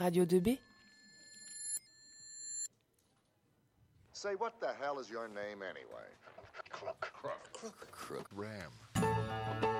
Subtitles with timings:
[0.00, 0.58] Radio 2B
[4.12, 6.08] Say, what the hell is your name anyway?
[6.70, 7.08] Crook.
[7.12, 7.52] Crook.
[7.52, 7.90] Crook.
[7.92, 8.26] Crook.
[8.34, 9.77] Ram.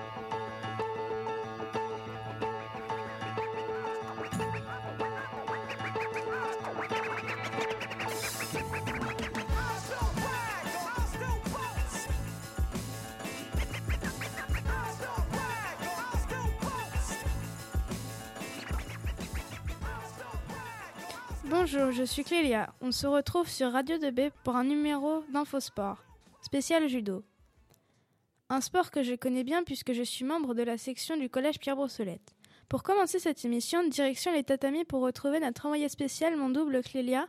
[21.49, 22.71] Bonjour, je suis Clélia.
[22.79, 26.03] On se retrouve sur Radio 2B pour un numéro d'Infosport,
[26.43, 27.23] spécial judo.
[28.49, 31.57] Un sport que je connais bien puisque je suis membre de la section du collège
[31.57, 32.35] Pierre Brossolette.
[32.67, 37.25] Pour commencer cette émission, direction les tatamis pour retrouver notre envoyé spécial, mon double Clélia,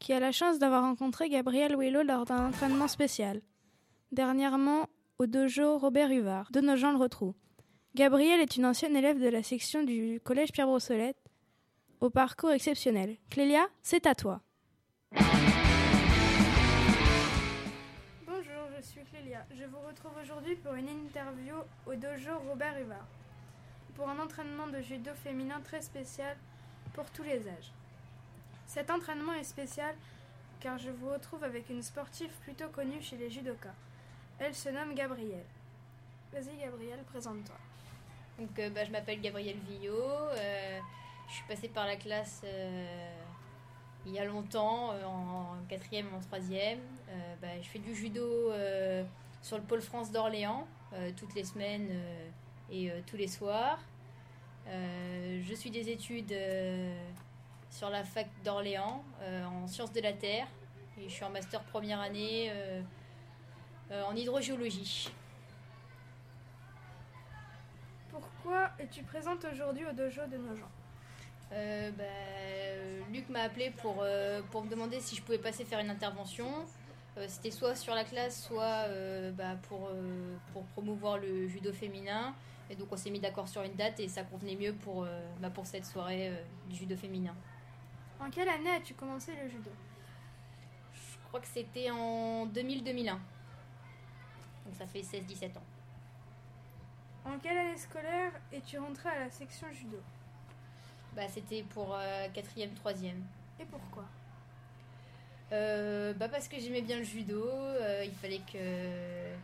[0.00, 3.40] qui a la chance d'avoir rencontré Gabriel Willow lors d'un entraînement spécial.
[4.12, 4.86] Dernièrement,
[5.18, 7.34] au dojo Robert Huvard, de nos gens le retrouvent.
[7.94, 11.25] Gabriel est une ancienne élève de la section du collège Pierre Brossolette
[12.00, 13.16] au parcours exceptionnel.
[13.30, 14.40] Clélia, c'est à toi.
[18.26, 19.44] Bonjour, je suis Clélia.
[19.54, 21.54] Je vous retrouve aujourd'hui pour une interview
[21.86, 23.06] au dojo Robert Huvard,
[23.94, 26.36] pour un entraînement de judo féminin très spécial
[26.94, 27.72] pour tous les âges.
[28.66, 29.94] Cet entraînement est spécial
[30.60, 33.74] car je vous retrouve avec une sportive plutôt connue chez les judokas.
[34.38, 35.44] Elle se nomme Gabrielle.
[36.32, 37.56] Vas-y Gabrielle, présente-toi.
[38.38, 39.94] Donc, euh, bah, je m'appelle Gabrielle Villot.
[39.94, 40.80] euh,
[41.28, 43.10] je suis passée par la classe euh,
[44.06, 46.78] il y a longtemps, euh, en quatrième, en troisième.
[47.08, 48.52] Euh, bah, je fais du judo
[49.42, 50.66] sur le pôle France d'Orléans
[51.16, 51.90] toutes les semaines
[52.70, 53.78] et tous les soirs.
[54.66, 56.34] Je suis des études
[57.70, 59.04] sur la fac d'Orléans
[59.44, 60.46] en sciences de la terre
[60.98, 62.50] et je suis en master première année
[63.90, 65.12] en hydrogéologie.
[68.10, 70.70] Pourquoi es-tu présente aujourd'hui au dojo de nos gens
[71.52, 75.64] Euh, bah, euh, Luc m'a appelé pour, euh, pour me demander si je pouvais passer
[75.64, 76.48] faire une intervention.
[77.16, 78.88] Euh, C'était soit sur la classe, soit
[79.32, 79.90] bah, pour,
[80.52, 82.34] pour promouvoir le judo féminin.
[82.68, 85.06] Et donc on s'est mis d'accord sur une date et ça convenait mieux pour,
[85.40, 86.32] bah, pour cette soirée
[86.68, 87.34] du judo féminin.
[88.20, 89.70] En quelle année as-tu commencé le judo?
[90.92, 93.10] Je crois que c'était en 2000-2001.
[93.12, 95.62] Donc ça fait 16-17 ans.
[97.24, 99.98] En quelle année scolaire es-tu rentré à la section judo?
[101.16, 103.14] Bah, c'était pour 4e, 3e.
[103.58, 104.04] Et pourquoi?
[105.52, 109.34] Euh, bah parce que j'aimais bien le judo, euh, il fallait que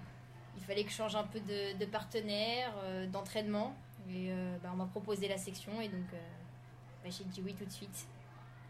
[0.57, 3.75] il fallait que je change un peu de, de partenaire, euh, d'entraînement.
[4.11, 6.19] Et euh, bah, on m'a proposé la section et donc euh,
[7.05, 8.07] bah, j'ai dit oui tout de suite.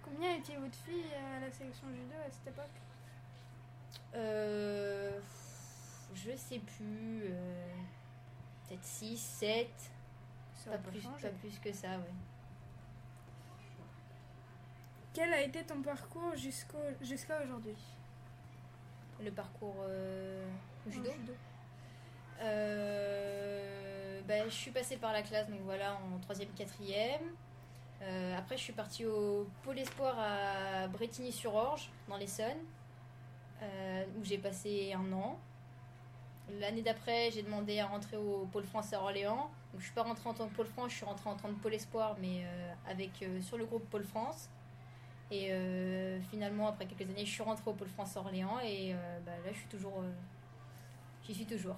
[0.03, 2.67] Combien étiez-vous de filles à la section judo à cette époque?
[4.15, 5.19] Euh,
[6.15, 7.75] je sais plus, euh,
[8.69, 9.69] peut-être 6, 7,
[10.55, 12.13] Ça pas plus, pas plus que ça, ouais.
[15.15, 17.77] Quel a été ton parcours jusqu'au jusqu'à aujourd'hui
[19.23, 20.49] Le parcours euh,
[20.87, 21.11] au judo?
[22.41, 27.21] Euh, bah, je suis passée par la classe, donc voilà, en 3e, 4e.
[28.01, 32.65] Euh, après, je suis partie au Pôle Espoir à Bretigny-sur-Orge, dans l'Essonne,
[34.19, 35.39] où j'ai passé un an.
[36.59, 39.51] L'année d'après, j'ai demandé à rentrer au Pôle France à Orléans.
[39.73, 41.49] Donc, je suis pas rentrée en tant que Pôle France, je suis rentrée en tant
[41.49, 42.45] que Pôle Espoir, mais
[42.89, 44.49] avec, sur le groupe Pôle France.
[45.33, 48.93] Et euh, finalement, après quelques années, je suis rentrée au Pôle France à Orléans et
[48.93, 50.11] euh, bah, là, je suis toujours, euh,
[51.27, 51.77] j'y suis toujours.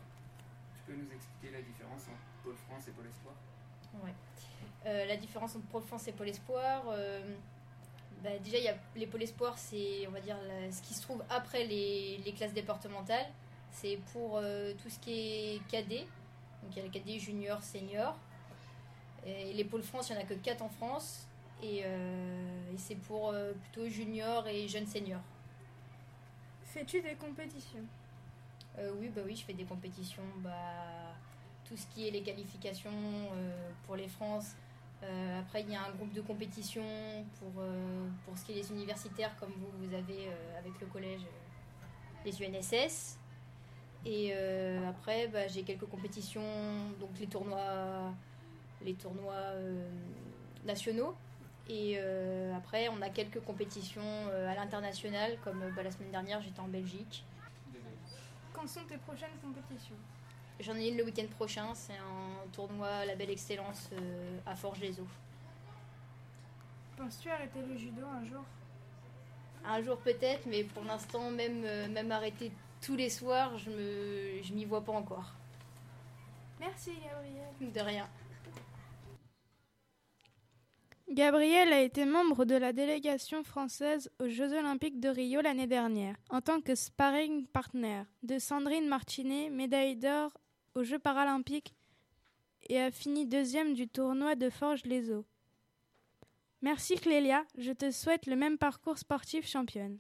[0.75, 3.35] Tu peux nous expliquer la différence entre Pôle France et Pôle Espoir?
[4.05, 4.13] Ouais.
[5.07, 6.83] La différence entre Pôle France et Pôle Espoir,
[8.23, 10.93] bah, déjà, il y a les Pôles Espoir, c'est on va dire la- ce qui
[10.93, 13.27] se trouve après les, les classes départementales.
[13.71, 14.41] C'est pour
[14.83, 15.13] tout ce qui
[15.55, 16.07] est cadet.
[16.63, 18.15] Donc il y a les cadets junior, senior.
[19.25, 21.27] Et les Pôles France, il n'y en a que 4 en France.
[21.63, 25.23] Et, euh, et c'est pour euh, plutôt junior et jeunes seniors.
[26.65, 27.85] Fais-tu des compétitions?
[28.79, 30.25] Euh, oui, bah oui, je fais des compétitions.
[30.39, 30.51] Bah,
[31.65, 34.57] tout ce qui est les qualifications euh, pour les France.
[35.39, 36.83] Après, il y a un groupe de compétition
[37.39, 37.63] pour,
[38.25, 41.21] pour ce qui est les universitaires, comme vous, vous avez avec le collège
[42.25, 43.19] les UNSS.
[44.07, 46.43] Et euh, après, bah, j'ai quelques compétitions,
[47.01, 48.13] donc les tournois,
[48.85, 49.89] les tournois euh,
[50.65, 51.15] nationaux.
[51.69, 56.11] Et euh, après, on a quelques compétitions euh, à l'international, comme euh, bah, la semaine
[56.11, 57.25] dernière, j'étais en Belgique.
[58.53, 59.97] Quand sont tes prochaines compétitions?
[60.61, 65.09] J'en ai une le week-end prochain, c'est un tournoi Label Excellence euh, à Forges-les-Eaux.
[66.97, 68.45] Penses-tu arrêter le judo un jour?
[69.65, 72.53] Un jour peut-être, mais pour l'instant, même, même arrêter
[72.83, 75.33] tous les soirs, je me, je m'y vois pas encore.
[76.61, 77.73] Merci Gabriel.
[77.73, 78.07] De rien.
[81.11, 86.17] Gabriel a été membre de la délégation française aux Jeux Olympiques de Rio l'année dernière,
[86.31, 90.33] en tant que sparring partner de Sandrine Martinet, médaille d'or
[90.75, 91.75] aux Jeux paralympiques,
[92.69, 95.27] et a fini deuxième du tournoi de Forges-les-Eaux.
[96.63, 99.99] Merci Clélia, je te souhaite le même parcours sportif championne.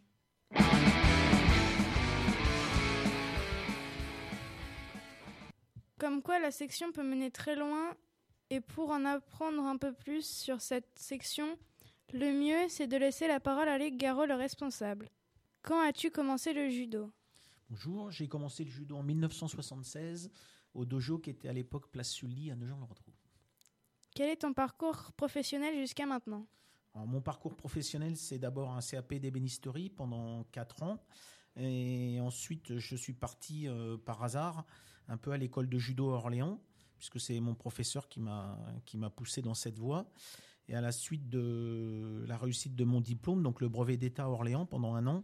[5.98, 7.94] Comme quoi la section peut mener très loin
[8.54, 11.58] et pour en apprendre un peu plus sur cette section,
[12.12, 15.08] le mieux c'est de laisser la parole à Luc Garot, le responsable.
[15.62, 17.10] Quand as-tu commencé le judo?
[17.68, 20.30] Bonjour, j'ai commencé le judo en 1976
[20.72, 23.10] au dojo qui était à l'époque place Sully à Nogent-le-Rotrou.
[24.14, 26.46] Quel est ton parcours professionnel jusqu'à maintenant?
[26.94, 31.04] Mon parcours professionnel, c'est d'abord un CAP d'ébénisterie pendant 4 ans.
[31.56, 34.64] Et ensuite, je suis parti euh, par hasard
[35.08, 36.60] un peu à l'école de judo à Orléans,
[36.96, 40.06] puisque c'est mon professeur qui m'a qui m'a poussé dans cette voie.
[40.68, 44.28] Et à la suite de la réussite de mon diplôme, donc le brevet d'État à
[44.28, 45.22] Orléans pendant un an,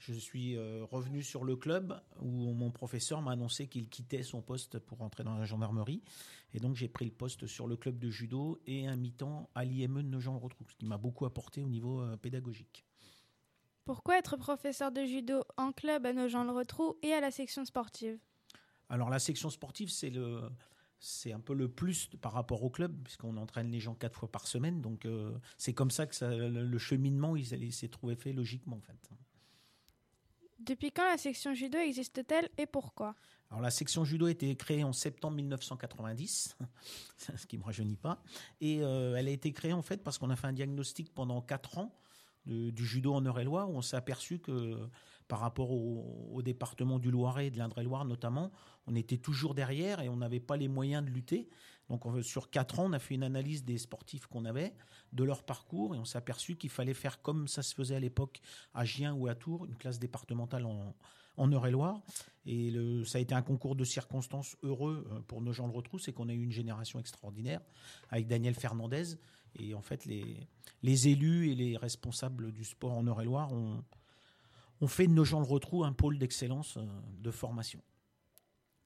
[0.00, 4.40] je suis euh, revenu sur le club où mon professeur m'a annoncé qu'il quittait son
[4.40, 6.02] poste pour rentrer dans la gendarmerie.
[6.54, 9.64] Et donc j'ai pris le poste sur le club de judo et un mi-temps à
[9.64, 12.84] l'IME de Nogent-le-Rotrou, ce qui m'a beaucoup apporté au niveau euh, pédagogique.
[13.84, 18.18] Pourquoi être professeur de judo en club à Nogent-le-Rotrou et à la section sportive?
[18.88, 20.48] Alors la section sportive, c'est le,
[21.00, 24.30] c'est un peu le plus par rapport au club, puisqu'on entraîne les gens quatre fois
[24.30, 24.82] par semaine.
[24.82, 28.82] Donc euh, c'est comme ça que ça, le, cheminement il, s'est trouvé fait logiquement en
[28.82, 29.10] fait.
[30.60, 33.16] Depuis quand la section judo existe-t-elle et pourquoi?
[33.50, 36.58] Alors la section judo a été créée en septembre 1990,
[37.16, 38.22] ce qui me rajeunit pas,
[38.60, 41.40] et euh, elle a été créée en fait parce qu'on a fait un diagnostic pendant
[41.40, 41.98] quatre ans
[42.46, 44.76] du judo en Eure-et-Loire où on s'est aperçu que
[45.28, 48.50] par rapport au, département du Loiret et de l'Indre-et-Loire notamment,
[48.86, 51.48] on était toujours derrière et on n'avait pas les moyens de lutter.
[51.88, 54.74] Donc sur quatre ans, on a fait une analyse des sportifs qu'on avait,
[55.12, 58.00] de leur parcours, et on s'est aperçu qu'il fallait faire comme ça se faisait à
[58.00, 58.40] l'époque
[58.74, 60.94] à Gien ou à Tours, une classe départementale en,
[61.40, 62.00] en Eure-et-Loire.
[62.46, 65.72] Et le, ça a été un concours de circonstances heureux euh, pour nos gens le
[65.72, 67.60] retrouvent, c'est qu'on a eu une génération extraordinaire
[68.10, 69.16] avec Daniel Fernandez.
[69.58, 70.48] Et en fait, les,
[70.82, 73.82] les élus et les responsables du sport en Eure-et-Loire ont,
[74.80, 76.86] on fait de nos gens le retrou un pôle d'excellence euh,
[77.18, 77.82] de formation.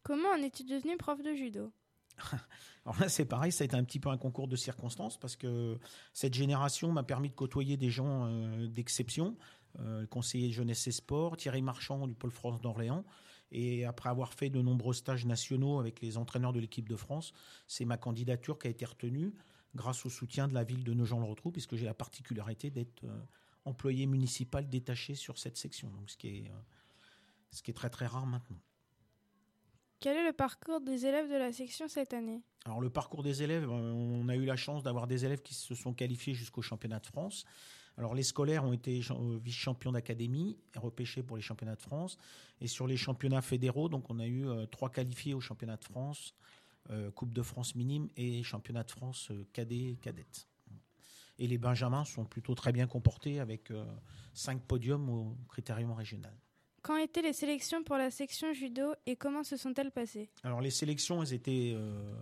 [0.02, 1.72] Comment en es-tu devenu prof de judo?
[2.84, 5.36] Alors là, c'est pareil, ça a été un petit peu un concours de circonstances parce
[5.36, 5.78] que
[6.12, 9.36] cette génération m'a permis de côtoyer des gens euh, d'exception,
[9.80, 13.04] euh, conseiller jeunesse et sport, Thierry Marchand du pôle France d'Orléans.
[13.52, 17.32] Et après avoir fait de nombreux stages nationaux avec les entraîneurs de l'équipe de France,
[17.68, 19.34] c'est ma candidature qui a été retenue
[19.74, 23.04] grâce au soutien de la ville de Nogent-le-Rotrou, puisque j'ai la particularité d'être
[23.64, 26.60] employé municipal détaché sur cette section, donc ce qui est, euh,
[27.50, 28.60] ce qui est très très rare maintenant.
[30.00, 32.42] Quel est le parcours des élèves de la section cette année?
[32.66, 35.54] Alors le parcours des élèves, euh, on a eu la chance d'avoir des élèves qui
[35.54, 37.44] se sont qualifiés jusqu'au championnat de France.
[37.96, 42.16] Alors les scolaires ont été euh, vice-champions d'académie, repêchés pour les championnats de France.
[42.60, 46.34] Et sur les championnats fédéraux, donc on a eu trois qualifiés au championnat de France,
[47.14, 50.46] Coupe de France minime et championnat de France cadet cadette.
[51.38, 53.84] Et les Benjamins sont plutôt très bien comportés avec euh,
[54.34, 56.32] cinq podiums au critérium régional.
[56.82, 60.28] Quand étaient les sélections pour la section judo et comment se sont-elles passées?
[60.42, 62.14] Alors les sélections, elles étaient euh,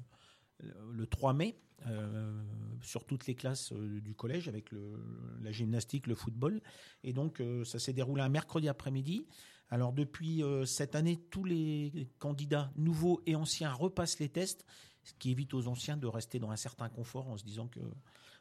[0.92, 2.42] le 3 mai euh,
[2.82, 4.70] sur toutes les classes du collège avec
[5.40, 6.60] la gymnastique, le football.
[7.04, 9.26] Et donc ça s'est déroulé un mercredi après-midi.
[9.68, 14.66] Alors depuis cette année, tous les candidats nouveaux et anciens repassent les tests,
[15.02, 17.80] ce qui évite aux anciens de rester dans un certain confort en se disant que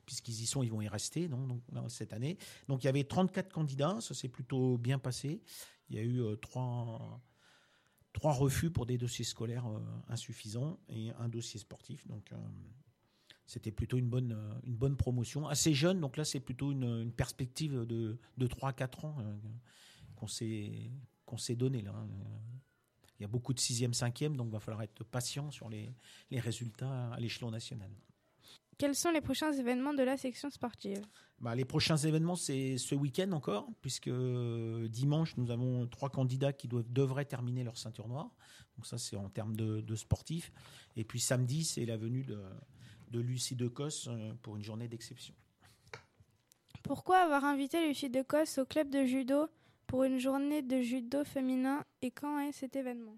[0.06, 2.38] puisqu'ils y sont, ils vont y rester donc, cette année.
[2.68, 5.42] Donc il y avait 34 candidats, ça s'est plutôt bien passé.
[5.90, 7.22] Il y a eu euh, trois,
[8.14, 12.08] trois refus pour des dossiers scolaires euh, insuffisants et un dossier sportif.
[12.08, 12.38] Donc euh,
[13.52, 15.46] c'était plutôt une bonne, une bonne promotion.
[15.46, 19.18] Assez jeune, donc là c'est plutôt une, perspective de, de 3 à 4 ans
[20.16, 20.90] qu'on s'est
[21.26, 21.92] qu'on s'est donné là.
[21.94, 22.08] Hein.
[23.20, 25.94] Il y a beaucoup de 6e, 5e, donc il va falloir être patient sur les,
[26.32, 27.92] les résultats à l'échelon national.
[28.78, 31.06] Quels sont les prochains événements de la section sportive?
[31.40, 34.10] Bah, Les prochains événements, c'est ce week-end encore, puisque
[34.90, 38.32] dimanche, nous avons trois candidats qui doivent, devraient terminer leur ceinture noire.
[38.76, 40.52] Donc ça, c'est en termes de, sportifs.
[40.96, 42.40] Et puis samedi, c'est la venue de,
[43.12, 45.34] de Lucie Decos euh, pour une journée d'exception.
[46.84, 49.48] Pourquoi avoir invité Lucie Decos au club de judo
[49.86, 53.18] pour une journée de judo féminin et quand est cet événement?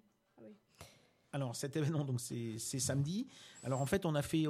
[1.33, 3.27] Alors cet événement, donc c'est samedi.
[3.63, 4.45] Alors en fait, on a fait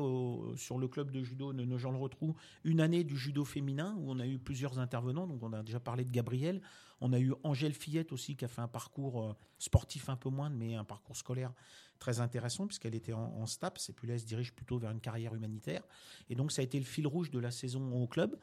[0.58, 2.36] sur le club de judo de Nogent-le-Rotrou
[2.66, 5.26] une année du judo féminin où on a eu plusieurs intervenants.
[5.26, 6.62] Donc on a déjà parlé de Gabriel.
[7.00, 10.30] On a eu Angèle Fillette aussi qui a fait un parcours euh, sportif un peu
[10.30, 11.54] moins, mais un parcours scolaire
[12.00, 14.92] très intéressant puisqu'elle était en, en STAPS et puis là elle se dirige plutôt vers
[14.92, 15.84] une carrière humanitaire.
[16.30, 18.38] Et donc ça a été le fil rouge de la saison au club.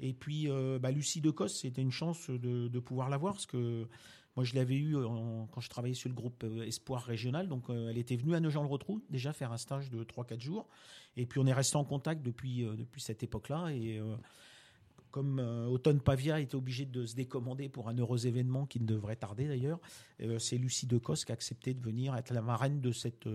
[0.00, 3.46] Et puis euh, bah, Lucie Decos, c'était une chance de, de pouvoir la voir parce
[3.46, 3.88] que
[4.36, 4.96] moi, je l'avais eu
[5.50, 7.48] quand je travaillais sur le groupe euh, Espoir Régional.
[7.48, 10.68] Donc, euh, elle était venue à Nogent-le-Rotrou déjà faire un stage de 3-4 jours.
[11.16, 13.70] Et puis, on est resté en contact depuis, euh, depuis cette époque-là.
[13.70, 13.98] Et
[15.10, 15.38] comme
[15.70, 19.48] Automne Pavia était obligé de se décommander pour un heureux événement qui ne devrait tarder
[19.48, 19.80] d'ailleurs,
[20.38, 23.26] c'est Lucie Decos qui a accepté de venir être la marraine de cette,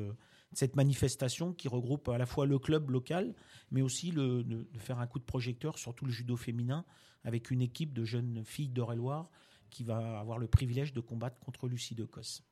[0.53, 3.33] cette manifestation qui regroupe à la fois le club local,
[3.71, 6.85] mais aussi le, de, faire un coup de projecteur sur tout le judo féminin
[7.23, 9.31] avec une équipe de jeunes filles d'Eure-et-Loire
[9.71, 12.43] qui va avoir le privilège de combattre contre Lucie de Cos.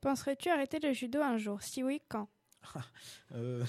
[0.00, 2.28] Penserais-tu arrêter le judo un jour Si oui, quand?
[3.32, 3.64] Euh,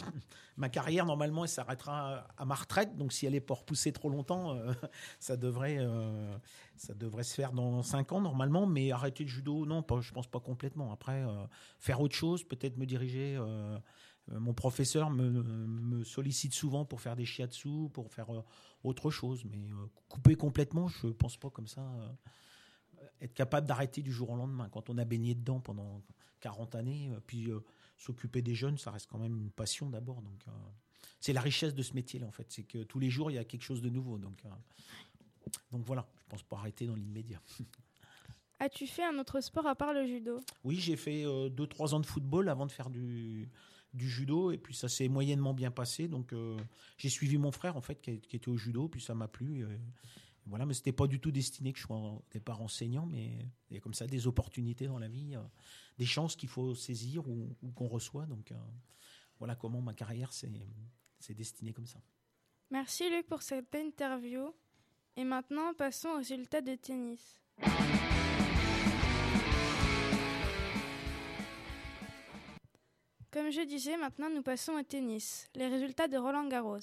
[0.56, 4.10] ma carrière normalement elle s'arrêtera à ma retraite donc si elle est pas repoussée trop
[4.10, 4.72] longtemps euh,
[5.20, 6.38] ça devrait euh,
[6.78, 10.14] ça devrait se faire dans 5 ans normalement mais arrêter le judo non pas je
[10.14, 10.94] pense pas complètement.
[10.94, 11.26] Après
[11.78, 13.38] faire autre chose peut-être me diriger
[14.30, 18.28] mon professeur me, me, sollicite souvent pour faire des shiatsu pour faire
[18.84, 19.68] autre chose mais
[20.08, 21.84] couper complètement je pense pas comme ça
[23.22, 24.70] être capable d'arrêter du jour au lendemain.
[24.70, 26.02] Quand on a baigné dedans pendant
[26.42, 27.60] 40 années, euh, puis euh,
[27.98, 30.22] s'occuper des jeunes, ça reste quand même une passion d'abord.
[30.22, 30.52] Donc, euh,
[31.20, 32.48] c'est la richesse de ce métier-là, en fait.
[32.50, 34.18] C'est que tous les jours, il y a quelque chose de nouveau.
[34.18, 34.42] Donc,
[35.72, 37.42] donc voilà, je pense pas arrêter dans l'immédiat.
[38.60, 40.42] As-tu fait un autre sport à part le judo?
[40.64, 43.50] Oui, j'ai fait 2-3 ans de football avant de faire du,
[43.94, 46.36] du judo et puis ça s'est moyennement bien passé donc
[46.98, 49.66] j'ai suivi mon frère en fait qui, était au judo puis ça m'a plu
[50.50, 53.38] voilà, mais c'était pas du tout destiné que je sois au départ enseignant, mais
[53.70, 55.42] il y a comme ça des opportunités dans la vie, euh,
[55.98, 58.26] des chances qu'il faut saisir ou, qu'on reçoit.
[58.26, 58.56] Donc euh,
[59.38, 60.50] voilà comment ma carrière s'est
[61.30, 62.02] destinée comme ça.
[62.72, 64.54] Merci Luc pour cette interview.
[65.16, 67.42] Et maintenant, passons aux résultats de tennis.
[73.32, 75.48] Comme je disais, maintenant nous passons au tennis.
[75.54, 76.80] Les résultats de Roland Garros.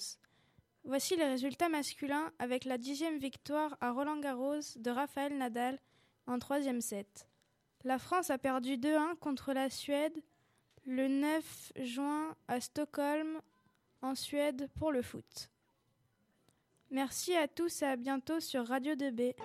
[0.87, 5.79] Voici les résultats masculins avec la dixième victoire à Roland Garros de Rafael Nadal
[6.27, 7.27] en troisième set.
[7.83, 10.17] La France a perdu 2-1 contre la Suède
[10.85, 13.41] le 9 juin à Stockholm
[14.01, 15.49] en Suède pour le foot.
[16.89, 19.35] Merci à tous et à bientôt sur Radio 2B.